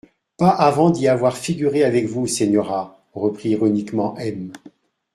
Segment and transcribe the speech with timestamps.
[0.35, 4.51] Pas avant d'y avoir figuré avec vous, señora, reprit ironiquement M.